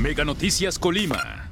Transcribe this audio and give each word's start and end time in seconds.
Mega 0.00 0.24
Noticias 0.24 0.78
Colima. 0.78 1.50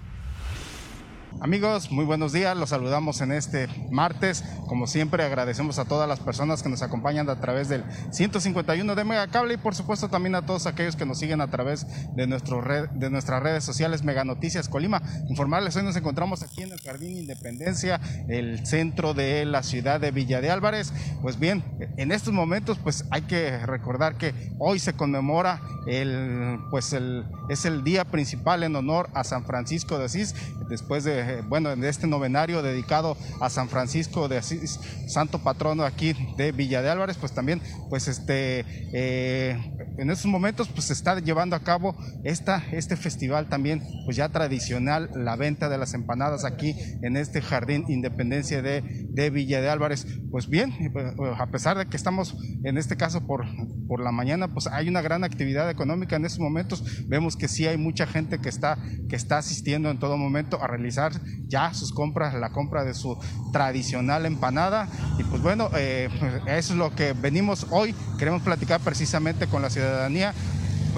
Amigos, 1.43 1.91
muy 1.91 2.07
buenos 2.07 2.33
días. 2.33 2.57
Los 2.57 2.71
saludamos 2.71 3.21
en 3.21 3.33
este 3.33 3.69
martes. 3.91 4.43
Como 4.69 4.87
siempre, 4.87 5.25
agradecemos 5.25 5.79
a 5.79 5.87
todas 5.87 6.07
las 6.07 6.21
personas 6.21 6.63
que 6.63 6.69
nos 6.69 6.83
acompañan 6.83 7.29
a 7.31 7.41
través 7.41 7.69
del 7.69 7.85
151 8.11 8.95
de 8.95 9.05
Megacable 9.05 9.55
y 9.55 9.57
por 9.57 9.75
supuesto 9.75 10.09
también 10.09 10.35
a 10.35 10.45
todos 10.45 10.67
aquellos 10.67 10.95
que 10.95 11.07
nos 11.07 11.19
siguen 11.19 11.41
a 11.41 11.49
través 11.49 11.87
de, 12.15 12.27
nuestro 12.27 12.61
red, 12.61 12.91
de 12.91 13.09
nuestras 13.09 13.43
redes 13.43 13.65
sociales 13.65 14.05
Mega 14.05 14.25
Noticias 14.25 14.69
Colima. 14.69 15.03
Informarles, 15.29 15.75
hoy 15.77 15.85
nos 15.85 15.97
encontramos 15.97 16.43
aquí 16.43 16.63
en 16.63 16.73
el 16.73 16.81
Jardín 16.81 17.17
Independencia, 17.17 18.01
el 18.29 18.67
centro 18.67 19.15
de 19.15 19.47
la 19.47 19.63
ciudad 19.63 20.01
de 20.01 20.11
Villa 20.11 20.43
de 20.43 20.51
Álvarez. 20.51 20.93
Pues 21.23 21.39
bien, 21.39 21.65
en 21.97 22.13
estos 22.13 22.35
momentos 22.35 22.79
pues 22.79 23.07
hay 23.11 23.23
que 23.23 23.59
recordar 23.65 24.17
que 24.17 24.35
hoy 24.59 24.79
se 24.79 24.93
conmemora 24.93 25.63
el, 25.87 26.59
pues 26.71 26.93
el, 26.93 27.25
es 27.49 27.65
el 27.65 27.83
día 27.85 28.05
principal 28.05 28.63
en 28.63 28.77
honor 28.77 29.09
a 29.15 29.25
San 29.25 29.45
Francisco 29.45 29.99
de 29.99 30.05
Asís, 30.05 30.35
después 30.69 31.05
de 31.05 31.43
bueno, 31.43 31.71
en 31.71 31.85
este 31.85 32.07
novenario 32.07 32.63
dedicado 32.63 33.17
a 33.41 33.51
San 33.51 33.69
Francisco 33.69 34.29
de 34.29 34.39
Asís, 34.39 34.81
santo 35.07 35.39
patrono 35.41 35.85
aquí 35.85 36.15
de 36.37 36.53
Villa 36.53 36.83
de 36.83 36.91
Álvarez, 36.91 37.17
pues 37.17 37.33
también, 37.33 37.61
pues 37.89 38.09
este, 38.09 38.65
eh, 38.93 39.57
en 39.99 40.11
estos 40.11 40.27
momentos, 40.27 40.69
pues 40.69 40.87
se 40.87 40.93
está 40.93 41.19
llevando 41.21 41.57
a 41.57 41.61
cabo 41.61 41.97
esta, 42.25 42.65
este 42.73 42.97
festival 42.97 43.49
también, 43.49 43.83
pues 44.05 44.17
ya 44.17 44.29
tradicional, 44.29 45.11
la 45.15 45.37
venta 45.37 45.69
de 45.69 45.79
las 45.79 45.95
empanadas 45.95 46.45
aquí 46.45 46.75
en 47.03 47.17
este 47.17 47.41
jardín 47.41 47.85
Independencia 47.89 48.63
de, 48.63 49.08
de 49.19 49.31
Villa 49.31 49.61
de 49.61 49.69
Álvarez. 49.69 50.07
Pues 50.31 50.49
bien, 50.49 50.93
a 51.37 51.47
pesar 51.47 51.77
de 51.77 51.87
que 51.87 51.97
estamos 51.97 52.37
en 52.63 52.79
este 52.79 52.97
caso 52.97 53.27
por, 53.27 53.45
por 53.89 54.01
la 54.01 54.13
mañana, 54.13 54.47
pues 54.47 54.69
hay 54.69 54.89
una 54.89 55.03
gran 55.03 55.25
actividad 55.25 55.69
económica 55.71 56.15
en 56.15 56.25
estos 56.25 56.39
momentos. 56.39 56.85
Vemos 57.09 57.37
que 57.37 57.49
sí 57.49 57.67
hay 57.67 57.77
mucha 57.79 58.07
gente 58.07 58.39
que 58.39 58.49
está, 58.49 58.79
que 59.09 59.17
está 59.17 59.39
asistiendo 59.39 59.91
en 59.91 59.99
todo 59.99 60.17
momento 60.17 60.63
a 60.63 60.69
realizar 60.69 61.13
ya 61.49 61.75
sus 61.75 61.93
compras, 61.93 62.33
la 62.35 62.51
compra 62.51 62.85
de 62.85 62.95
su 62.95 63.19
tradicional 63.53 64.25
empanada. 64.25 64.89
Y 65.19 65.25
pues 65.25 65.43
bueno, 65.43 65.69
eh, 65.77 66.09
eso 66.47 66.75
es 66.75 66.79
lo 66.79 66.95
que 66.95 67.13
venimos 67.13 67.67
hoy. 67.71 67.97
Queremos 68.21 68.43
platicar 68.43 68.81
precisamente 68.81 69.49
con 69.49 69.63
la 69.63 69.71
ciudadanía 69.71 70.33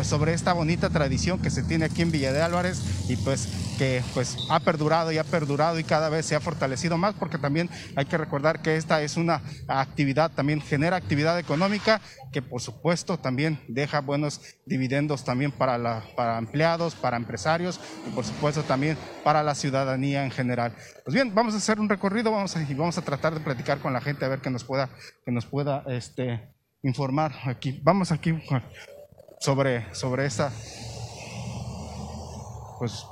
pues 0.00 0.08
sobre 0.08 0.32
esta 0.32 0.54
bonita 0.54 0.88
tradición 0.88 1.42
que 1.42 1.50
se 1.50 1.62
tiene 1.62 1.84
aquí 1.84 2.00
en 2.00 2.10
Villa 2.10 2.32
de 2.32 2.40
Álvarez 2.40 2.80
y 3.10 3.16
pues 3.16 3.74
que 3.76 4.02
pues 4.14 4.38
ha 4.48 4.58
perdurado 4.60 5.12
y 5.12 5.18
ha 5.18 5.24
perdurado 5.24 5.78
y 5.78 5.84
cada 5.84 6.08
vez 6.08 6.24
se 6.24 6.34
ha 6.34 6.40
fortalecido 6.40 6.96
más 6.96 7.14
porque 7.16 7.36
también 7.36 7.68
hay 7.96 8.06
que 8.06 8.16
recordar 8.16 8.62
que 8.62 8.76
esta 8.76 9.02
es 9.02 9.18
una 9.18 9.42
actividad, 9.68 10.30
también 10.30 10.62
genera 10.62 10.96
actividad 10.96 11.38
económica 11.38 12.00
que 12.32 12.40
por 12.40 12.62
supuesto 12.62 13.18
también 13.18 13.60
deja 13.68 14.00
buenos 14.00 14.40
dividendos 14.64 15.22
también 15.22 15.52
para, 15.52 15.76
la, 15.76 16.02
para 16.16 16.38
empleados, 16.38 16.94
para 16.94 17.18
empresarios 17.18 17.78
y 18.08 18.10
por 18.12 18.24
supuesto 18.24 18.62
también 18.62 18.96
para 19.22 19.42
la 19.42 19.54
ciudadanía 19.54 20.24
en 20.24 20.30
general. 20.30 20.72
Pues 21.04 21.12
bien, 21.12 21.34
vamos 21.34 21.52
a 21.52 21.58
hacer 21.58 21.78
un 21.78 21.90
recorrido 21.90 22.30
vamos 22.30 22.56
y 22.56 22.72
vamos 22.72 22.96
a 22.96 23.02
tratar 23.02 23.34
de 23.34 23.40
platicar 23.40 23.80
con 23.80 23.92
la 23.92 24.00
gente 24.00 24.24
a 24.24 24.28
ver 24.28 24.40
que 24.40 24.48
nos 24.48 24.64
pueda, 24.64 24.88
que 25.26 25.30
nos 25.30 25.44
pueda 25.44 25.84
este, 25.88 26.54
informar 26.82 27.34
aquí. 27.44 27.78
Vamos 27.84 28.12
aquí 28.12 28.32
sobre, 29.41 29.92
sobre 29.94 30.27
esa 30.27 30.52
pues 32.80 33.05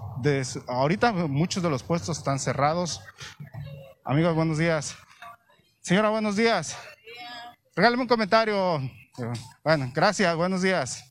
ahorita 0.66 1.12
muchos 1.12 1.62
de 1.62 1.68
los 1.68 1.82
puestos 1.82 2.16
están 2.16 2.38
cerrados. 2.38 3.02
Amigos, 4.02 4.34
buenos 4.34 4.56
días. 4.56 4.96
Señora, 5.82 6.08
buenos 6.08 6.36
días. 6.36 6.74
Regáleme 7.76 8.02
un 8.02 8.08
comentario. 8.08 8.80
Bueno, 9.62 9.92
gracias, 9.94 10.34
buenos 10.36 10.62
días. 10.62 11.04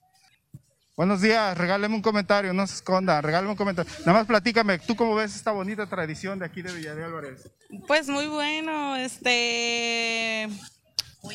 Buenos 0.95 1.21
días, 1.21 1.55
regáleme 1.55 1.93
un 1.93 2.01
comentario, 2.01 2.51
no 2.53 2.65
se 2.65 2.73
esconda, 2.73 3.21
regáleme 3.21 3.51
un 3.51 3.57
comentario. 3.57 3.93
Nada 3.99 4.13
más 4.13 4.25
platícame, 4.25 4.79
¿tú 4.79 4.95
cómo 4.95 5.13
ves 5.13 5.35
esta 5.35 5.51
bonita 5.51 5.85
tradición 5.85 6.39
de 6.39 6.45
aquí 6.45 6.63
de 6.63 6.73
Villa 6.73 6.95
de 6.95 7.03
Álvarez? 7.03 7.51
Pues 7.85 8.09
muy 8.09 8.25
bueno, 8.25 8.95
este 8.95 10.49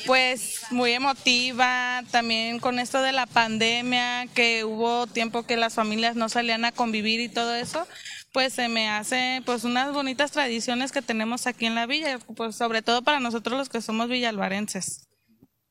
pues 0.06 0.62
muy 0.70 0.92
emotiva, 0.92 2.02
también 2.10 2.58
con 2.58 2.78
esto 2.78 3.02
de 3.02 3.12
la 3.12 3.26
pandemia, 3.26 4.26
que 4.34 4.64
hubo 4.64 5.06
tiempo 5.06 5.44
que 5.44 5.56
las 5.56 5.74
familias 5.74 6.16
no 6.16 6.28
salían 6.28 6.64
a 6.64 6.72
convivir 6.72 7.20
y 7.20 7.28
todo 7.28 7.54
eso, 7.54 7.86
pues 8.32 8.52
se 8.54 8.68
me 8.68 8.88
hace 8.88 9.42
pues 9.44 9.64
unas 9.64 9.92
bonitas 9.92 10.32
tradiciones 10.32 10.92
que 10.92 11.02
tenemos 11.02 11.46
aquí 11.46 11.66
en 11.66 11.74
la 11.74 11.86
villa, 11.86 12.18
pues 12.36 12.56
sobre 12.56 12.82
todo 12.82 13.02
para 13.02 13.20
nosotros 13.20 13.58
los 13.58 13.68
que 13.68 13.82
somos 13.82 14.08
villalvarenses. 14.08 15.08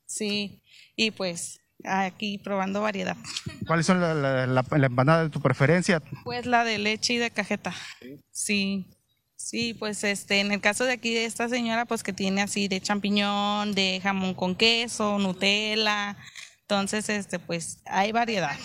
Sí, 0.05 0.61
y 0.95 1.11
pues 1.11 1.59
aquí 1.85 2.37
probando 2.37 2.81
variedad. 2.81 3.17
¿Cuáles 3.65 3.85
son 3.85 4.01
la, 4.01 4.13
la, 4.13 4.65
empanada 4.85 5.23
de 5.23 5.29
tu 5.29 5.41
preferencia? 5.41 6.01
Pues 6.23 6.45
la 6.45 6.63
de 6.63 6.77
leche 6.77 7.13
y 7.13 7.17
de 7.17 7.31
cajeta. 7.31 7.73
Sí. 7.99 8.19
Sí, 8.31 8.87
pues 9.79 10.03
este, 10.03 10.39
en 10.39 10.51
el 10.51 10.61
caso 10.61 10.85
de 10.85 10.93
aquí 10.93 11.13
de 11.13 11.25
esta 11.25 11.49
señora, 11.49 11.85
pues 11.85 12.03
que 12.03 12.13
tiene 12.13 12.41
así 12.41 12.67
de 12.67 12.81
champiñón, 12.81 13.73
de 13.73 13.99
jamón 14.01 14.33
con 14.33 14.55
queso, 14.55 15.17
Nutella, 15.19 16.15
entonces, 16.71 17.09
este, 17.09 17.37
pues 17.37 17.79
hay 17.85 18.13
variedad. 18.13 18.55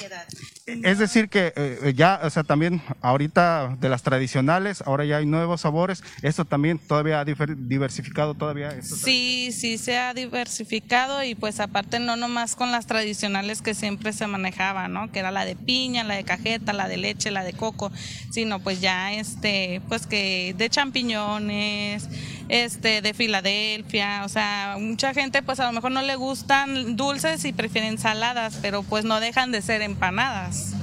Es 0.66 1.00
decir 1.00 1.28
que 1.28 1.52
eh, 1.56 1.92
ya, 1.96 2.20
o 2.22 2.30
sea, 2.30 2.44
también 2.44 2.80
ahorita 3.00 3.76
de 3.80 3.88
las 3.88 4.04
tradicionales, 4.04 4.80
ahora 4.86 5.04
ya 5.04 5.16
hay 5.16 5.26
nuevos 5.26 5.62
sabores. 5.62 6.04
Esto 6.22 6.44
también 6.44 6.78
todavía 6.78 7.18
ha 7.18 7.24
diversificado 7.24 8.34
todavía. 8.34 8.80
Sí, 8.80 9.50
sí 9.50 9.76
se 9.76 9.98
ha 9.98 10.14
diversificado 10.14 11.24
y 11.24 11.34
pues 11.34 11.58
aparte 11.58 11.98
no 11.98 12.14
nomás 12.14 12.54
con 12.54 12.70
las 12.70 12.86
tradicionales 12.86 13.60
que 13.60 13.74
siempre 13.74 14.12
se 14.12 14.28
manejaban, 14.28 14.92
¿no? 14.92 15.10
Que 15.10 15.18
era 15.18 15.32
la 15.32 15.44
de 15.44 15.56
piña, 15.56 16.04
la 16.04 16.14
de 16.14 16.22
cajeta, 16.22 16.72
la 16.72 16.86
de 16.86 16.98
leche, 16.98 17.32
la 17.32 17.42
de 17.42 17.54
coco, 17.54 17.90
sino 18.30 18.60
pues 18.60 18.80
ya 18.80 19.14
este, 19.14 19.82
pues 19.88 20.06
que 20.06 20.54
de 20.56 20.70
champiñones, 20.70 22.08
este, 22.48 23.02
de 23.02 23.14
Filadelfia, 23.14 24.22
o 24.24 24.28
sea, 24.28 24.76
mucha 24.78 25.12
gente 25.14 25.42
pues 25.42 25.60
a 25.60 25.66
lo 25.66 25.72
mejor 25.72 25.92
no 25.92 26.02
le 26.02 26.16
gustan 26.16 26.96
dulces 26.96 27.44
y 27.44 27.52
prefieren 27.52 27.92
ensaladas, 27.92 28.58
pero 28.62 28.82
pues 28.82 29.04
no 29.04 29.20
dejan 29.20 29.52
de 29.52 29.62
ser 29.62 29.82
empanadas. 29.82 30.74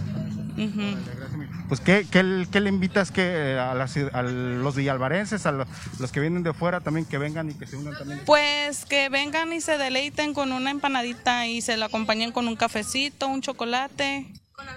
Pues, 1.67 1.79
¿qué, 1.79 2.05
qué, 2.11 2.59
le 2.59 2.69
invitas 2.69 3.09
que 3.09 3.57
a, 3.59 3.73
los 3.73 4.75
villalvarenses, 4.75 5.45
a 5.47 5.51
los, 5.51 6.11
que 6.11 6.19
vienen 6.19 6.43
de 6.43 6.53
fuera 6.53 6.81
también, 6.81 7.05
que 7.05 7.17
vengan 7.17 7.49
y 7.49 7.55
que 7.55 7.65
se 7.65 7.77
unan 7.77 7.97
también? 7.97 8.21
Pues 8.25 8.85
que 8.85 9.09
vengan 9.09 9.51
y 9.53 9.59
se 9.61 9.79
deleiten 9.79 10.35
con 10.35 10.51
una 10.51 10.69
empanadita 10.69 11.47
y 11.47 11.61
se 11.61 11.77
lo 11.77 11.85
acompañen 11.85 12.31
con 12.31 12.47
un 12.47 12.55
cafecito, 12.55 13.27
un 13.27 13.41
chocolate 13.41 14.27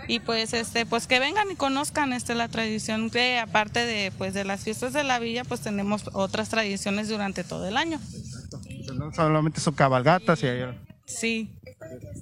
y 0.08 0.20
pues 0.20 0.52
este 0.52 0.86
pues 0.86 1.06
que 1.06 1.18
vengan 1.18 1.50
y 1.50 1.56
conozcan 1.56 2.12
este 2.12 2.34
la 2.34 2.48
tradición 2.48 3.10
que 3.10 3.38
aparte 3.38 3.84
de 3.86 4.12
pues 4.16 4.34
de 4.34 4.44
las 4.44 4.62
fiestas 4.62 4.92
de 4.92 5.04
la 5.04 5.18
villa 5.18 5.44
pues 5.44 5.60
tenemos 5.60 6.10
otras 6.12 6.48
tradiciones 6.48 7.08
durante 7.08 7.44
todo 7.44 7.66
el 7.66 7.76
año 7.76 7.98
Exacto. 8.14 8.60
no 8.94 9.12
solamente 9.12 9.60
son 9.60 9.74
cabalgatas 9.74 10.42
y 10.42 10.48
sí 11.06 11.50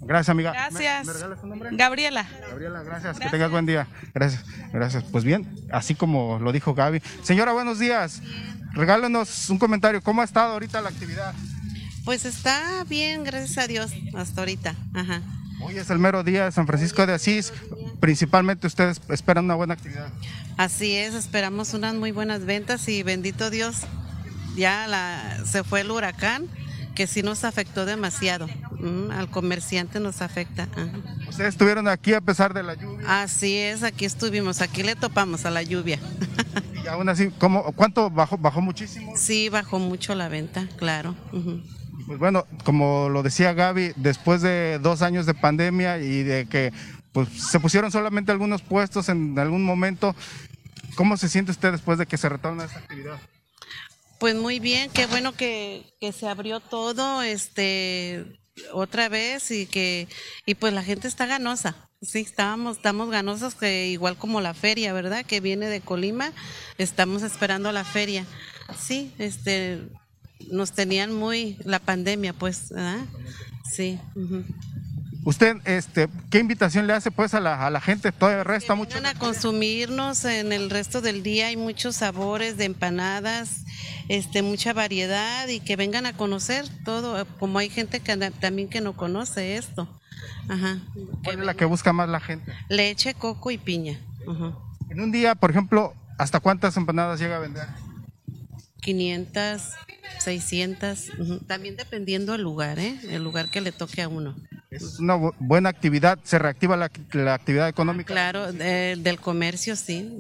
Gracias, 0.03 0.29
amiga. 0.29 0.53
Gracias. 0.53 1.45
nombre? 1.45 1.71
Gabriela. 1.73 2.27
Gabriela, 2.51 2.83
gracias. 2.83 3.19
Que 3.19 3.31
tengas 3.31 3.51
buen 3.51 3.67
día. 3.67 3.87
Gracias. 4.13 4.45
Gracias. 4.73 5.05
Pues 5.05 5.25
bien, 5.25 5.49
así 5.71 5.95
como 5.95 6.39
lo 6.39 6.53
dijo 6.53 6.75
Gaby. 6.75 7.01
Señora, 7.23 7.53
buenos 7.53 7.79
días. 7.79 8.21
Regálenos 8.73 9.49
un 9.51 9.59
comentario. 9.59 10.03
¿Cómo 10.03 10.21
ha 10.21 10.25
estado 10.25 10.53
ahorita 10.53 10.83
la 10.83 10.91
actividad? 10.91 11.35
Pues 12.05 12.27
está 12.27 12.85
bien, 12.85 13.25
gracias 13.25 13.57
a 13.57 13.67
Dios, 13.67 13.93
hasta 14.15 14.43
ahorita. 14.43 14.75
Ajá. 14.93 15.23
Hoy 15.61 15.79
es 15.79 15.91
el 15.91 15.99
mero 15.99 16.23
día 16.23 16.45
de 16.45 16.53
San 16.53 16.67
Francisco 16.67 17.07
de 17.07 17.15
Asís. 17.15 17.53
Principalmente 18.01 18.67
ustedes 18.67 19.01
esperan 19.09 19.45
una 19.45 19.55
buena 19.55 19.75
actividad. 19.75 20.09
Así 20.57 20.95
es, 20.95 21.15
esperamos 21.15 21.75
unas 21.75 21.95
muy 21.95 22.13
buenas 22.13 22.45
ventas 22.45 22.89
y 22.89 23.03
bendito 23.03 23.51
Dios, 23.51 23.83
ya 24.57 24.87
la, 24.87 25.45
se 25.45 25.65
fue 25.65 25.81
el 25.81 25.91
huracán 25.91 26.49
que 26.95 27.07
sí 27.07 27.23
nos 27.23 27.45
afectó 27.45 27.87
demasiado. 27.87 28.47
Mm, 28.79 29.11
al 29.11 29.31
comerciante 29.31 30.01
nos 30.01 30.23
afecta. 30.23 30.69
¿Ustedes 31.29 31.51
estuvieron 31.51 31.89
aquí 31.89 32.15
a 32.15 32.21
pesar 32.21 32.55
de 32.55 32.63
la 32.63 32.75
lluvia? 32.75 33.23
Así 33.23 33.57
es, 33.57 33.83
aquí 33.83 34.05
estuvimos, 34.05 34.61
aquí 34.61 34.83
le 34.83 34.95
topamos 34.95 35.45
a 35.45 35.51
la 35.51 35.63
lluvia. 35.63 35.99
y 36.85 36.87
aún 36.87 37.09
así, 37.09 37.31
¿cómo, 37.39 37.73
¿cuánto 37.73 38.11
bajó? 38.11 38.39
¿Bajó 38.39 38.61
muchísimo? 38.61 39.13
Sí, 39.17 39.49
bajó 39.49 39.79
mucho 39.79 40.15
la 40.15 40.29
venta, 40.29 40.69
claro. 40.77 41.17
Pues 42.07 42.19
bueno, 42.19 42.47
como 42.65 43.09
lo 43.09 43.23
decía 43.23 43.55
Gaby, 43.55 43.93
después 43.97 44.43
de 44.43 44.79
dos 44.79 45.03
años 45.03 45.27
de 45.27 45.35
pandemia 45.35 45.99
y 45.99 46.23
de 46.23 46.47
que 46.47 46.73
pues, 47.13 47.29
se 47.51 47.61
pusieron 47.61 47.91
solamente 47.91 48.33
algunos 48.33 48.63
puestos 48.63 49.09
en 49.09 49.39
algún 49.39 49.65
momento, 49.65 50.15
¿cómo 50.97 51.17
se 51.17 51.29
siente 51.29 51.53
usted 51.53 51.73
después 51.73 51.99
de 51.99 52.07
que 52.07 52.19
se 52.19 52.29
retorna 52.29 52.65
esa 52.65 52.79
actividad? 52.79 53.19
Pues 54.19 54.35
muy 54.37 54.61
bien, 54.61 54.91
qué 54.91 55.07
bueno 55.07 55.33
que, 55.33 55.85
se 56.13 56.29
abrió 56.29 56.61
todo, 56.61 57.23
este, 57.23 58.25
otra 58.73 59.09
vez 59.09 59.51
y 59.51 59.67
que, 59.67 60.09
y 60.47 60.55
pues 60.55 60.73
la 60.73 60.83
gente 60.83 61.09
está 61.09 61.27
ganosa. 61.27 61.77
Sí, 62.03 62.21
estábamos, 62.21 62.77
estamos 62.77 63.11
ganosos 63.11 63.55
que 63.55 63.89
igual 63.89 64.17
como 64.17 64.41
la 64.41 64.53
feria, 64.53 64.93
¿verdad? 64.93 65.25
Que 65.25 65.41
viene 65.41 65.67
de 65.67 65.81
Colima, 65.81 66.33
estamos 66.77 67.23
esperando 67.23 67.73
la 67.73 67.85
feria. 67.85 68.27
Sí, 68.79 69.13
este, 69.19 69.89
nos 70.51 70.73
tenían 70.73 71.13
muy 71.13 71.59
la 71.65 71.79
pandemia, 71.79 72.33
pues, 72.33 72.71
¿verdad? 72.71 73.05
Sí. 73.71 73.99
Usted, 75.25 75.57
este, 75.65 76.09
¿qué 76.31 76.39
invitación 76.39 76.87
le 76.87 76.93
hace 76.93 77.11
pues 77.11 77.33
a 77.33 77.41
la, 77.41 77.67
a 77.67 77.71
la 77.71 77.81
gente? 77.81 78.13
Todavía 78.13 78.45
resta 78.45 78.75
mucho. 78.75 78.95
Van 78.95 79.07
a 79.07 79.15
consumirnos 79.15 80.25
en 80.27 80.53
el 80.53 80.69
resto 80.69 81.01
del 81.01 81.23
día, 81.23 81.47
hay 81.47 81.57
muchos 81.57 81.97
sabores 81.97 82.59
de 82.59 82.67
empanadas, 82.67 83.65
este, 84.09 84.43
mucha 84.43 84.75
variedad 84.75 85.49
y 85.49 85.61
que 85.61 85.77
vengan 85.77 86.05
a 86.05 86.13
conocer 86.13 86.67
todo, 86.85 87.25
como 87.39 87.59
hay 87.59 87.71
gente 87.71 88.01
que 88.01 88.15
también 88.33 88.69
que 88.69 88.83
no 88.83 88.95
conoce 88.95 89.57
esto. 89.57 89.89
Ajá. 90.49 90.79
¿Cuál 91.25 91.41
es 91.41 91.47
la 91.47 91.55
que 91.55 91.65
busca 91.65 91.95
más 91.95 92.09
la 92.09 92.21
gente? 92.21 92.53
Leche, 92.69 93.15
coco 93.15 93.51
y 93.51 93.57
piña. 93.57 93.99
En 94.91 95.01
un 95.01 95.11
día, 95.11 95.35
por 95.35 95.51
ejemplo, 95.51 95.95
¿hasta 96.19 96.41
cuántas 96.41 96.77
empanadas 96.77 97.19
llega 97.19 97.37
a 97.37 97.41
vender? 97.41 97.67
500, 98.85 99.63
600, 100.19 101.11
también 101.47 101.77
dependiendo 101.77 102.33
del 102.33 102.43
lugar, 102.43 102.79
¿eh? 102.79 102.99
el 103.09 103.25
lugar 103.25 103.51
que 103.51 103.61
le 103.61 103.73
toque 103.73 104.03
a 104.03 104.09
uno. 104.09 104.37
Es 104.71 104.99
una 104.99 105.15
buena 105.39 105.71
actividad, 105.71 106.19
se 106.23 106.39
reactiva 106.39 106.77
la, 106.77 106.91
actividad 107.33 107.69
económica. 107.69 108.13
Claro, 108.13 108.53
del 108.53 109.21
comercio 109.21 109.75
sí. 109.75 110.13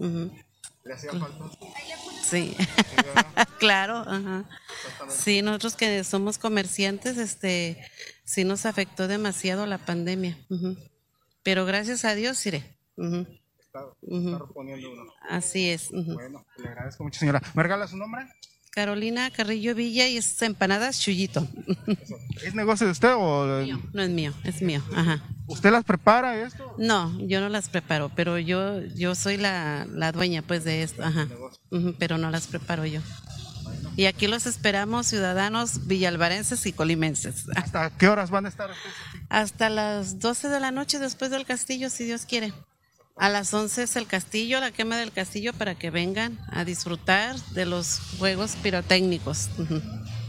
¿Le 0.84 0.94
hacía 0.94 1.10
falta? 1.12 1.44
Sí, 2.22 2.56
claro. 3.58 4.04
Sí, 5.08 5.42
nosotros 5.42 5.76
que 5.76 6.02
somos 6.04 6.38
comerciantes, 6.38 7.18
este, 7.18 7.78
sí 8.24 8.44
nos 8.44 8.64
afectó 8.64 9.08
demasiado 9.08 9.66
la 9.66 9.78
pandemia. 9.78 10.38
Pero 11.42 11.66
gracias 11.66 12.04
a 12.04 12.14
Dios, 12.14 12.44
iré. 12.46 12.64
Está, 13.60 13.80
reponiendo 14.38 14.92
uno. 14.92 15.12
Así 15.28 15.68
es. 15.68 15.90
Bueno, 15.90 16.46
le 16.56 16.68
agradezco 16.68 17.04
mucho, 17.04 17.20
señora. 17.20 17.42
¿Me 17.54 17.62
regala 17.62 17.86
su 17.86 17.96
nombre? 17.96 18.26
Carolina 18.74 19.30
Carrillo 19.30 19.72
Villa 19.76 20.08
y 20.08 20.16
es 20.16 20.42
empanadas 20.42 20.98
Chuyito. 20.98 21.46
¿Es 22.42 22.54
negocio 22.56 22.86
de 22.86 22.92
usted 22.92 23.14
o...? 23.14 23.64
no 23.92 24.02
es 24.02 24.10
mío, 24.10 24.34
es 24.42 24.62
mío. 24.62 24.82
Ajá. 24.94 25.22
¿Usted 25.46 25.70
las 25.70 25.84
prepara 25.84 26.42
esto? 26.44 26.74
No, 26.76 27.16
yo 27.20 27.40
no 27.40 27.48
las 27.48 27.68
preparo, 27.68 28.10
pero 28.16 28.36
yo 28.38 28.80
yo 28.96 29.14
soy 29.14 29.36
la, 29.36 29.86
dueña 30.12 30.42
pues 30.42 30.64
de 30.64 30.82
esto, 30.82 31.04
ajá. 31.04 31.28
pero 32.00 32.18
no 32.18 32.30
las 32.30 32.48
preparo 32.48 32.84
yo. 32.84 33.00
Y 33.96 34.06
aquí 34.06 34.26
los 34.26 34.44
esperamos 34.46 35.06
ciudadanos 35.06 35.86
villalvarenses 35.86 36.66
y 36.66 36.72
colimenses. 36.72 37.46
¿Hasta 37.54 37.90
qué 37.96 38.08
horas 38.08 38.30
van 38.30 38.46
a 38.46 38.48
estar? 38.48 38.70
Hasta 39.28 39.70
las 39.70 40.18
12 40.18 40.48
de 40.48 40.58
la 40.58 40.72
noche 40.72 40.98
después 40.98 41.30
del 41.30 41.46
castillo, 41.46 41.90
si 41.90 42.04
Dios 42.04 42.26
quiere. 42.26 42.52
A 43.16 43.28
las 43.28 43.54
11 43.54 43.84
es 43.84 43.96
el 43.96 44.06
castillo, 44.06 44.58
la 44.60 44.72
quema 44.72 44.96
del 44.96 45.12
castillo, 45.12 45.52
para 45.52 45.76
que 45.76 45.90
vengan 45.90 46.38
a 46.50 46.64
disfrutar 46.64 47.36
de 47.52 47.64
los 47.64 48.00
juegos 48.18 48.56
pirotécnicos. 48.62 49.50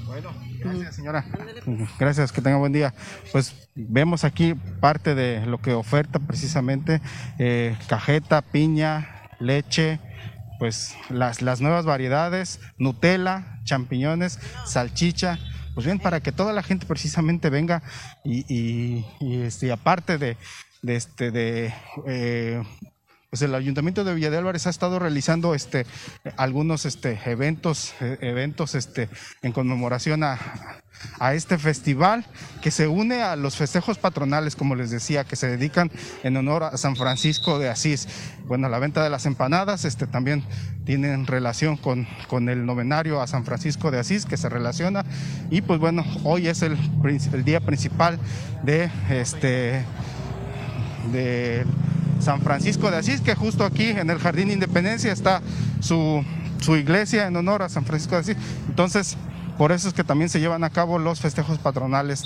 Bueno, 0.06 0.32
gracias 0.60 0.96
señora. 0.96 1.26
Gracias, 1.98 2.32
que 2.32 2.40
tenga 2.40 2.58
buen 2.58 2.72
día. 2.72 2.94
Pues 3.32 3.70
vemos 3.74 4.24
aquí 4.24 4.54
parte 4.80 5.16
de 5.16 5.46
lo 5.48 5.58
que 5.58 5.74
oferta 5.74 6.20
precisamente 6.20 7.02
eh, 7.40 7.76
cajeta, 7.88 8.44
piña, 8.44 9.30
leche, 9.40 10.00
pues 10.60 10.96
las, 11.10 11.42
las 11.42 11.60
nuevas 11.60 11.86
variedades, 11.86 12.60
Nutella, 12.78 13.60
champiñones, 13.64 14.40
salchicha 14.66 15.40
pues 15.74 15.86
bien, 15.86 16.00
para 16.00 16.22
que 16.22 16.32
toda 16.32 16.54
la 16.54 16.64
gente 16.64 16.86
precisamente 16.86 17.50
venga 17.50 17.84
y, 18.24 18.46
y, 18.48 19.06
y 19.20 19.42
este, 19.42 19.74
aparte 19.74 20.18
de, 20.18 20.38
de 20.86 20.96
este 20.96 21.32
de 21.32 21.74
eh, 22.06 22.64
pues 23.30 23.42
el 23.42 23.56
Ayuntamiento 23.56 24.04
de 24.04 24.14
Villa 24.14 24.30
de 24.30 24.38
Álvarez 24.38 24.68
ha 24.68 24.70
estado 24.70 25.00
realizando 25.00 25.56
este 25.56 25.86
algunos 26.38 26.86
este 26.86 27.20
eventos 27.26 27.94
eh, 28.00 28.18
eventos 28.22 28.76
este 28.76 29.10
en 29.42 29.52
conmemoración 29.52 30.24
a, 30.24 30.38
a 31.20 31.34
este 31.34 31.58
festival 31.58 32.26
que 32.62 32.72
se 32.72 32.88
une 32.88 33.22
a 33.22 33.36
los 33.36 33.56
festejos 33.56 33.98
patronales, 33.98 34.56
como 34.56 34.76
les 34.76 34.90
decía, 34.90 35.24
que 35.24 35.36
se 35.36 35.48
dedican 35.48 35.92
en 36.24 36.38
honor 36.38 36.64
a 36.64 36.78
San 36.78 36.96
Francisco 36.96 37.60
de 37.60 37.70
Asís. 37.70 38.08
Bueno, 38.46 38.70
la 38.70 38.80
venta 38.80 39.04
de 39.04 39.10
las 39.10 39.26
empanadas 39.26 39.86
este, 39.86 40.08
también 40.08 40.44
tienen 40.86 41.28
relación 41.28 41.78
con, 41.78 42.08
con 42.28 42.50
el 42.50 42.66
novenario 42.66 43.22
a 43.22 43.28
San 43.28 43.46
Francisco 43.46 43.92
de 43.92 44.00
Asís, 44.00 44.26
que 44.26 44.38
se 44.38 44.50
relaciona. 44.50 45.06
Y 45.50 45.62
pues 45.62 45.80
bueno, 45.80 46.06
hoy 46.24 46.48
es 46.48 46.62
el, 46.62 46.78
el 47.34 47.44
día 47.44 47.60
principal 47.60 48.20
de 48.64 48.90
este 49.10 49.84
de 51.12 51.66
San 52.20 52.42
Francisco 52.42 52.90
de 52.92 52.98
Asís, 52.98 53.22
que 53.22 53.36
justo 53.36 53.66
aquí 53.66 53.90
en 53.90 54.10
el 54.10 54.20
Jardín 54.20 54.52
Independencia 54.52 55.12
está 55.12 55.42
su, 55.80 56.24
su 56.62 56.76
iglesia 56.76 57.28
en 57.28 57.36
honor 57.36 57.64
a 57.64 57.70
San 57.70 57.86
Francisco 57.86 58.16
de 58.16 58.22
Asís. 58.22 58.38
Entonces, 58.68 59.18
por 59.58 59.72
eso 59.72 59.88
es 59.88 59.94
que 59.94 60.04
también 60.04 60.30
se 60.30 60.40
llevan 60.40 60.64
a 60.64 60.70
cabo 60.70 61.00
los 61.00 61.22
festejos 61.22 61.60
patronales 61.60 62.24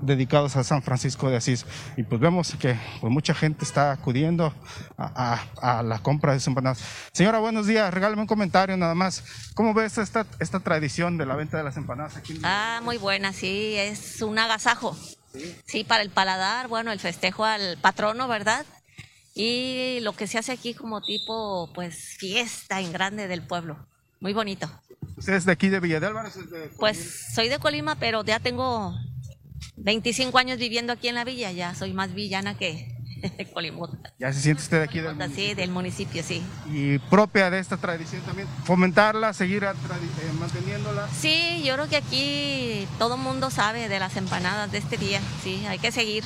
dedicados 0.00 0.56
a 0.56 0.64
San 0.64 0.82
Francisco 0.82 1.28
de 1.28 1.36
Asís. 1.36 1.66
Y 1.96 2.04
pues 2.04 2.20
vemos 2.20 2.54
que 2.58 2.78
pues, 3.00 3.12
mucha 3.12 3.34
gente 3.34 3.64
está 3.64 3.92
acudiendo 3.92 4.52
a, 4.96 5.82
la 5.84 5.98
compra 5.98 6.32
de 6.32 6.40
sus 6.40 6.48
empanadas. 6.48 6.80
Señora, 7.12 7.38
buenos 7.38 7.66
días. 7.66 7.92
Regálame 7.92 8.22
un 8.22 8.28
comentario 8.28 8.76
nada 8.76 8.94
más. 8.94 9.24
¿Cómo 9.54 9.74
ves 9.74 9.98
esta, 9.98 10.26
esta 10.38 10.60
tradición 10.60 11.18
de 11.18 11.26
la 11.26 11.36
venta 11.36 11.58
de 11.58 11.64
las 11.64 11.76
empanadas 11.76 12.16
aquí? 12.16 12.40
Ah, 12.42 12.80
muy 12.82 12.96
buena, 12.96 13.32
sí. 13.32 13.74
Es 13.76 14.22
un 14.22 14.38
agasajo. 14.38 14.96
Sí. 15.66 15.84
para 15.84 16.02
el 16.02 16.10
paladar, 16.10 16.68
bueno, 16.68 16.92
el 16.92 17.00
festejo 17.00 17.44
al 17.44 17.78
patrono, 17.78 18.28
¿verdad? 18.28 18.66
Y 19.34 20.00
lo 20.00 20.12
que 20.12 20.26
se 20.26 20.38
hace 20.38 20.52
aquí 20.52 20.74
como 20.74 21.00
tipo, 21.00 21.70
pues, 21.74 22.16
fiesta 22.18 22.80
en 22.80 22.92
grande 22.92 23.28
del 23.28 23.42
pueblo. 23.42 23.86
Muy 24.20 24.34
bonito. 24.34 24.70
¿Usted 25.16 25.34
es 25.34 25.46
de 25.46 25.52
aquí 25.52 25.68
de 25.68 25.80
Villa 25.80 26.00
de 26.00 26.06
Álvarez? 26.06 26.34
pues 26.78 27.28
soy 27.34 27.48
de 27.48 27.58
Colima, 27.58 27.96
pero 27.96 28.24
ya 28.24 28.40
tengo 28.40 28.94
25 29.76 30.36
años 30.38 30.58
viviendo 30.58 30.92
aquí 30.92 31.08
en 31.08 31.14
la 31.14 31.24
villa, 31.24 31.50
ya 31.52 31.74
soy 31.74 31.92
más 31.92 32.14
villana 32.14 32.56
que 32.56 32.94
Colimota. 33.54 33.96
¿Ya 34.18 34.32
se 34.32 34.40
siente 34.40 34.62
usted 34.62 34.82
aquí 34.82 35.00
del 35.00 35.14
municipio? 35.14 35.44
Sí, 35.44 35.54
del 35.54 35.70
municipio, 35.70 36.22
sí. 36.22 36.42
¿Y 36.70 36.98
propia 36.98 37.50
de 37.50 37.58
esta 37.58 37.76
tradición 37.76 38.22
también? 38.22 38.48
¿Fomentarla, 38.64 39.32
seguir 39.32 39.64
eh, 39.64 39.72
manteniéndola? 40.38 41.08
Sí, 41.08 41.62
yo 41.64 41.74
creo 41.74 41.88
que 41.88 41.96
aquí 41.96 42.86
todo 42.98 43.16
mundo 43.16 43.50
sabe 43.50 43.88
de 43.88 43.98
las 43.98 44.16
empanadas 44.16 44.70
de 44.72 44.78
este 44.78 44.96
día, 44.96 45.20
sí, 45.42 45.64
hay 45.66 45.78
que 45.78 45.92
seguir. 45.92 46.24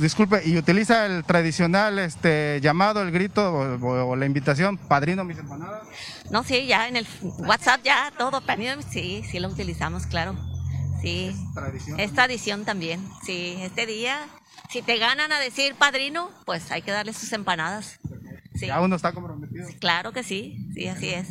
Disculpe, 0.00 0.42
¿y 0.44 0.56
utiliza 0.56 1.06
el 1.06 1.24
tradicional 1.24 1.98
este 1.98 2.60
llamado, 2.60 3.02
el 3.02 3.10
grito 3.12 3.52
o, 3.52 4.16
la 4.16 4.26
invitación, 4.26 4.76
padrino 4.76 5.24
mis 5.24 5.38
empanadas? 5.38 5.82
No, 6.30 6.42
sí, 6.42 6.66
ya 6.66 6.88
en 6.88 6.96
el 6.96 7.06
WhatsApp 7.38 7.80
ya 7.84 8.12
todo, 8.16 8.40
padrino, 8.40 8.82
sí, 8.82 9.22
sí 9.30 9.38
lo 9.38 9.48
utilizamos, 9.48 10.06
claro. 10.06 10.34
Sí. 11.00 11.28
¿Es 11.28 11.54
tradición? 11.54 12.00
Es 12.00 12.12
tradición 12.12 12.64
también, 12.64 13.00
sí. 13.24 13.56
Este 13.60 13.86
día, 13.86 14.18
si 14.70 14.82
te 14.82 14.98
ganan 14.98 15.32
a 15.32 15.38
decir 15.38 15.74
padrino, 15.74 16.30
pues 16.44 16.70
hay 16.70 16.82
que 16.82 16.90
darle 16.90 17.12
sus 17.12 17.32
empanadas. 17.32 18.00
Sí. 18.54 18.66
¿Ya 18.66 18.80
uno 18.80 18.96
está 18.96 19.12
comprometido? 19.12 19.68
Claro 19.80 20.12
que 20.12 20.22
sí, 20.22 20.68
sí, 20.74 20.88
así 20.88 21.10
es. 21.10 21.28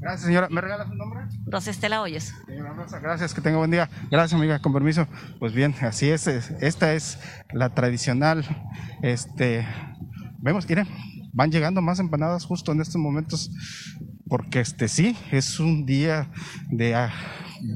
Gracias, 0.00 0.26
señora. 0.26 0.48
¿Me 0.48 0.60
regala 0.60 0.86
su 0.86 0.94
nombre? 0.94 1.26
Rosa 1.46 1.70
Estela 1.70 2.00
Hoyos. 2.00 2.32
Señora 2.46 2.72
Rosa, 2.72 2.98
gracias, 3.00 3.34
que 3.34 3.40
tenga 3.40 3.58
buen 3.58 3.70
día. 3.70 3.90
Gracias, 4.10 4.38
amiga, 4.38 4.60
con 4.60 4.72
permiso. 4.72 5.06
Pues 5.38 5.52
bien, 5.52 5.74
así 5.82 6.08
es, 6.08 6.26
esta 6.26 6.94
es 6.94 7.18
la 7.52 7.74
tradicional, 7.74 8.44
este, 9.02 9.66
vemos, 10.38 10.68
miren, 10.68 10.88
van 11.32 11.50
llegando 11.50 11.82
más 11.82 11.98
empanadas 11.98 12.44
justo 12.44 12.72
en 12.72 12.80
estos 12.80 12.96
momentos, 12.96 13.50
porque 14.28 14.60
este 14.60 14.88
sí, 14.88 15.16
es 15.30 15.60
un 15.60 15.86
día 15.86 16.30
de 16.70 16.94
ah, 16.94 17.12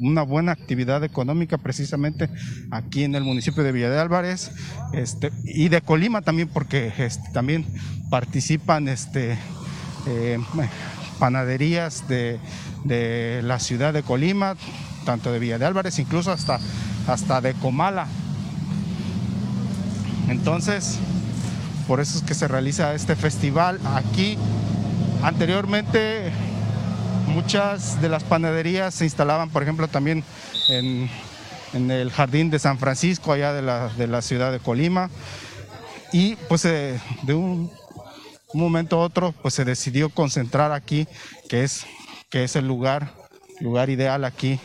una 0.01 0.23
buena 0.23 0.53
actividad 0.53 1.05
económica 1.05 1.59
precisamente 1.59 2.29
aquí 2.71 3.05
en 3.05 3.15
el 3.15 3.25
municipio 3.25 3.63
de 3.63 3.73
Villa 3.73 3.91
de 3.91 3.99
Álvarez 3.99 4.51
este, 4.93 5.31
y 5.45 5.69
de 5.69 5.81
Colima 5.81 6.23
también 6.23 6.49
porque 6.49 6.93
este, 6.99 7.31
también 7.33 7.67
participan 8.11 8.89
este, 8.89 9.39
eh, 10.07 10.39
panaderías 11.19 12.09
de, 12.09 12.41
la 13.45 13.59
ciudad 13.59 13.93
de 13.93 14.03
Colima, 14.03 14.57
tanto 15.05 15.31
de 15.33 15.39
Villa 15.39 15.59
de 15.59 15.67
Álvarez, 15.67 15.99
incluso 15.99 16.33
hasta, 16.33 16.59
hasta 17.07 17.41
de 17.41 17.53
Comala. 17.55 18.07
Entonces, 20.29 20.99
por 21.87 22.01
eso 22.01 22.19
es 22.19 22.25
que 22.25 22.35
se 22.35 22.49
realiza 22.49 22.95
este 22.95 23.17
festival 23.17 23.79
aquí. 23.95 24.39
Anteriormente, 25.23 26.33
muchas 27.31 28.01
de 28.01 28.09
las 28.09 28.25
panaderías 28.25 28.95
se 28.95 29.05
instalaban, 29.05 29.51
por 29.51 29.63
ejemplo, 29.63 29.89
también 29.89 30.25
en, 30.69 31.09
el 31.73 32.11
jardín 32.11 32.51
de 32.51 32.59
San 32.59 32.79
Francisco, 32.79 33.33
allá 33.33 33.53
de 33.53 34.07
la, 34.07 34.23
ciudad 34.23 34.53
de 34.53 34.59
Colima. 34.59 35.11
Y 36.13 36.37
pues 36.49 36.65
eh, 36.65 37.01
de 37.23 37.35
un 37.35 37.71
momento 38.53 38.99
u 38.99 39.01
otro 39.01 39.33
pues 39.33 39.55
se 39.55 39.65
decidió 39.65 40.11
concentrar 40.11 40.73
aquí, 40.73 41.07
que 41.49 41.63
es, 41.63 41.87
que 42.29 42.43
es 42.45 42.57
el 42.57 42.67
lugar, 42.67 43.13
lugar 43.61 43.91
ideal 43.91 44.25
aquí, 44.25 44.59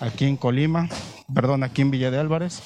aquí 0.00 0.26
en 0.26 0.36
Colima, 0.36 0.88
perdón, 1.34 1.62
aquí 1.64 1.82
en 1.82 1.90
Villa 1.90 2.10
de 2.10 2.18
Álvarez. 2.18 2.62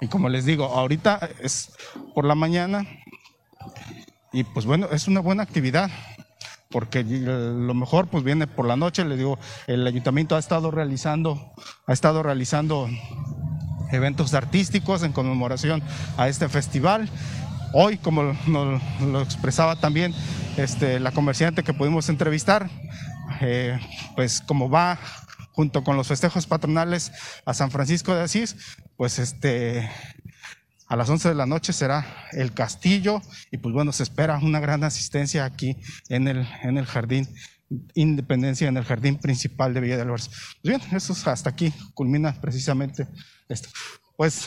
Y 0.00 0.08
como 0.08 0.28
les 0.28 0.44
digo, 0.44 0.66
ahorita 0.66 1.28
es 1.40 1.72
por 2.14 2.24
la 2.24 2.34
mañana 2.34 2.86
y 4.36 4.44
pues 4.44 4.66
bueno, 4.66 4.88
es 4.92 5.08
una 5.08 5.20
buena 5.20 5.42
actividad 5.42 5.90
porque 6.70 7.02
lo 7.02 7.72
mejor 7.72 8.08
pues 8.08 8.22
viene 8.22 8.46
por 8.46 8.66
la 8.66 8.76
noche, 8.76 9.02
le 9.06 9.16
digo, 9.16 9.38
el 9.66 9.86
ayuntamiento 9.86 10.36
ha 10.36 10.38
estado 10.38 10.70
realizando, 10.70 11.54
ha 11.86 11.92
estado 11.94 12.22
realizando 12.22 12.86
eventos 13.92 14.34
artísticos 14.34 15.02
en 15.04 15.12
conmemoración 15.12 15.82
a 16.18 16.28
este 16.28 16.50
festival. 16.50 17.08
Hoy, 17.72 17.96
como 17.96 18.36
lo, 18.46 19.22
expresaba 19.22 19.76
también 19.76 20.14
este, 20.58 21.00
la 21.00 21.12
comerciante 21.12 21.62
que 21.62 21.72
pudimos 21.72 22.10
entrevistar, 22.10 22.68
eh, 23.40 23.80
pues 24.16 24.42
como 24.42 24.68
va 24.68 24.98
junto 25.52 25.82
con 25.82 25.96
los 25.96 26.08
festejos 26.08 26.46
patronales 26.46 27.10
a 27.46 27.54
San 27.54 27.70
Francisco 27.70 28.14
de 28.14 28.24
Asís, 28.24 28.54
pues 28.98 29.18
este, 29.18 29.90
a 30.88 30.96
las 30.96 31.08
11 31.08 31.30
de 31.30 31.34
la 31.34 31.46
noche 31.46 31.72
será 31.72 32.28
el 32.32 32.52
castillo 32.52 33.20
y 33.50 33.58
pues 33.58 33.74
bueno, 33.74 33.92
se 33.92 34.02
espera 34.02 34.38
una 34.38 34.60
gran 34.60 34.84
asistencia 34.84 35.44
aquí 35.44 35.76
en 36.08 36.28
el, 36.28 36.46
en 36.62 36.78
el 36.78 36.86
jardín 36.86 37.28
Independencia, 37.94 38.68
en 38.68 38.76
el 38.76 38.84
jardín 38.84 39.16
principal 39.16 39.74
de 39.74 39.80
Villa 39.80 39.96
de 39.96 40.02
Álvarez. 40.02 40.28
Pues 40.62 40.78
bien, 40.78 40.80
eso 40.96 41.12
hasta 41.28 41.50
aquí 41.50 41.72
culmina 41.94 42.40
precisamente 42.40 43.08
esto. 43.48 43.68
Pues 44.16 44.46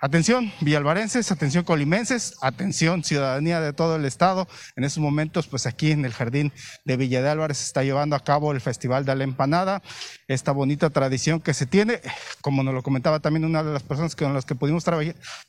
Atención, 0.00 0.52
villalvarenses, 0.60 1.32
atención 1.32 1.64
colimenses, 1.64 2.36
atención 2.40 3.02
ciudadanía 3.02 3.60
de 3.60 3.72
todo 3.72 3.96
el 3.96 4.04
estado. 4.04 4.46
En 4.76 4.84
estos 4.84 5.02
momentos, 5.02 5.48
pues 5.48 5.66
aquí 5.66 5.90
en 5.90 6.04
el 6.04 6.12
jardín 6.12 6.52
de 6.84 6.96
Villa 6.96 7.20
de 7.20 7.28
Álvarez 7.28 7.58
se 7.58 7.64
está 7.64 7.82
llevando 7.82 8.14
a 8.14 8.22
cabo 8.22 8.52
el 8.52 8.60
Festival 8.60 9.04
de 9.04 9.16
la 9.16 9.24
Empanada, 9.24 9.82
esta 10.28 10.52
bonita 10.52 10.90
tradición 10.90 11.40
que 11.40 11.52
se 11.52 11.66
tiene, 11.66 12.00
como 12.42 12.62
nos 12.62 12.74
lo 12.74 12.84
comentaba 12.84 13.18
también 13.18 13.44
una 13.44 13.64
de 13.64 13.72
las 13.72 13.82
personas 13.82 14.14
con 14.14 14.32
las 14.34 14.44
que 14.44 14.54
pudimos 14.54 14.84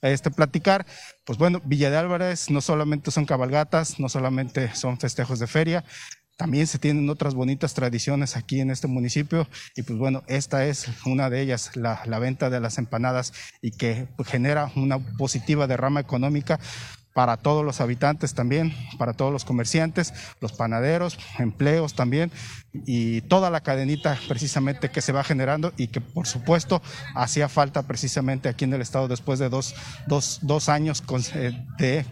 este, 0.01 0.31
platicar, 0.31 0.87
pues 1.25 1.37
bueno, 1.37 1.61
Villa 1.63 1.91
de 1.91 1.97
Álvarez 1.97 2.49
no 2.49 2.61
solamente 2.61 3.11
son 3.11 3.27
cabalgatas, 3.27 3.99
no 3.99 4.09
solamente 4.09 4.73
son 4.73 4.97
festejos 4.99 5.37
de 5.37 5.45
feria, 5.45 5.85
también 6.39 6.67
se 6.67 6.79
tienen 6.79 7.09
otras 7.09 7.35
bonitas 7.35 7.73
tradiciones 7.73 8.37
aquí 8.37 8.61
en 8.61 8.71
este 8.71 8.87
municipio 8.87 9.45
y 9.75 9.81
pues 9.81 9.99
bueno, 9.99 10.23
esta 10.27 10.65
es 10.65 10.87
una 11.05 11.29
de 11.29 11.41
ellas, 11.41 11.75
la, 11.75 12.01
venta 12.17 12.49
de 12.49 12.61
las 12.61 12.77
empanadas 12.77 13.33
y 13.61 13.71
que 13.71 14.07
genera 14.25 14.71
una 14.77 14.99
positiva 14.99 15.67
derrama 15.67 15.99
económica 15.99 16.57
para 17.19 17.35
todos 17.35 17.65
los 17.65 17.81
habitantes 17.81 18.33
también, 18.33 18.73
para 18.97 19.11
todos 19.11 19.29
los 19.29 19.43
comerciantes, 19.43 20.13
los 20.39 20.53
panaderos, 20.53 21.19
empleos 21.37 21.93
también 21.93 22.31
y 22.85 23.19
toda 23.21 23.49
la 23.49 23.61
cadenita 23.61 24.17
precisamente 24.29 24.89
que 24.89 25.01
se 25.01 25.11
va 25.11 25.23
generando 25.25 25.73
y 25.75 25.87
que 25.87 25.99
por 25.99 26.27
supuesto 26.27 26.81
hacía 27.15 27.49
falta 27.49 27.83
precisamente 27.83 28.47
aquí 28.47 28.63
en 28.63 28.73
el 28.73 28.79
estado 28.79 29.09
después 29.09 29.37
de 29.37 29.49
dos, 29.49 29.75
dos, 30.07 30.39
dos 30.43 30.69
años 30.69 31.03
eh, 31.33 31.51
de, 31.77 32.05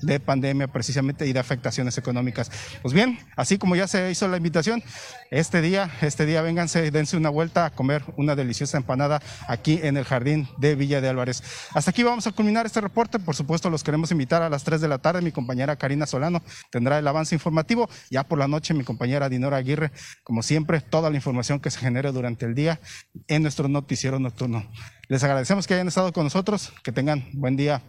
de, 0.00 0.20
pandemia 0.20 0.68
precisamente 0.68 1.26
y 1.26 1.34
de 1.34 1.40
afectaciones 1.40 1.98
económicas. 1.98 2.50
Pues 2.80 2.94
bien, 2.94 3.18
así 3.36 3.58
como 3.58 3.76
ya 3.76 3.86
se 3.86 4.10
hizo 4.10 4.28
la 4.28 4.38
invitación, 4.38 4.82
este 5.30 5.60
día, 5.60 5.90
este 6.00 6.24
día 6.24 6.40
vénganse, 6.40 6.90
dense 6.90 7.16
una 7.18 7.28
vuelta 7.28 7.66
a 7.66 7.70
comer 7.70 8.02
una 8.16 8.34
deliciosa 8.34 8.78
empanada 8.78 9.20
aquí 9.48 9.80
en 9.82 9.98
el 9.98 10.04
jardín 10.04 10.48
de 10.56 10.74
Villa 10.74 11.02
de 11.02 11.08
Álvarez. 11.08 11.42
Hasta 11.74 11.90
aquí 11.90 12.02
vamos 12.02 12.26
a 12.26 12.32
culminar 12.32 12.64
este 12.64 12.80
reporte, 12.80 13.18
por 13.18 13.34
supuesto 13.34 13.68
los 13.68 13.82
queremos 13.82 14.10
invitar 14.12 14.42
a 14.42 14.53
las 14.54 14.64
3 14.64 14.80
de 14.80 14.88
la 14.88 14.98
tarde, 14.98 15.20
mi 15.20 15.32
compañera 15.32 15.76
Karina 15.76 16.06
Solano 16.06 16.42
tendrá 16.70 16.98
el 16.98 17.06
avance 17.06 17.34
informativo, 17.34 17.88
ya 18.10 18.24
por 18.24 18.38
la 18.38 18.48
noche 18.48 18.74
mi 18.74 18.84
compañera 18.84 19.28
Dinora 19.28 19.58
Aguirre 19.58 19.90
como 20.22 20.42
siempre, 20.42 20.80
toda 20.80 21.10
la 21.10 21.16
información 21.16 21.60
que 21.60 21.70
se 21.70 21.78
genere 21.78 22.12
durante 22.12 22.46
el 22.46 22.54
día 22.54 22.80
en 23.28 23.42
nuestro 23.42 23.68
noticiero 23.68 24.18
nocturno. 24.18 24.64
Les 25.08 25.22
agradecemos 25.22 25.66
que 25.66 25.74
hayan 25.74 25.88
estado 25.88 26.12
con 26.12 26.24
nosotros. 26.24 26.72
Que 26.82 26.92
tengan 26.92 27.28
buen 27.32 27.56
día. 27.56 27.82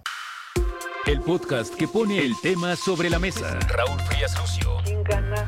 El 1.06 1.22
podcast 1.22 1.74
que 1.76 1.88
pone 1.88 2.20
el 2.20 2.34
tema 2.42 2.76
sobre 2.76 3.10
la 3.10 3.20
mesa. 3.20 3.60
Raúl 3.70 4.00
Frías 4.02 4.36
Lucio. 4.40 4.78
¿Quién 4.84 5.04
gana 5.04 5.46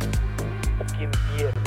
o 0.79 0.97
quién 0.97 1.11
pierde? 1.35 1.66